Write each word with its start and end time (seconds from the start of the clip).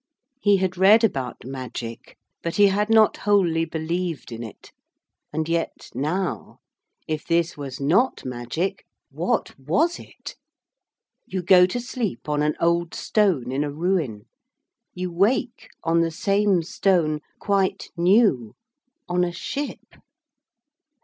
He 0.41 0.57
had 0.57 0.77
read 0.79 1.03
about 1.03 1.45
magic, 1.45 2.17
but 2.41 2.55
he 2.55 2.69
had 2.69 2.89
not 2.89 3.17
wholly 3.17 3.65
believed 3.65 4.31
in 4.31 4.41
it, 4.43 4.71
and 5.31 5.47
yet, 5.47 5.91
now, 5.93 6.57
if 7.07 7.23
this 7.23 7.55
was 7.55 7.79
not 7.79 8.25
magic, 8.25 8.87
what 9.11 9.53
was 9.59 9.99
it? 9.99 10.35
You 11.27 11.43
go 11.43 11.67
to 11.67 11.79
sleep 11.79 12.27
on 12.27 12.41
an 12.41 12.55
old 12.59 12.95
stone 12.95 13.51
in 13.51 13.63
a 13.63 13.69
ruin. 13.69 14.23
You 14.95 15.11
wake 15.11 15.67
on 15.83 16.01
the 16.01 16.09
same 16.09 16.63
stone, 16.63 17.19
quite 17.37 17.91
new, 17.95 18.55
on 19.07 19.23
a 19.23 19.31
ship. 19.31 19.85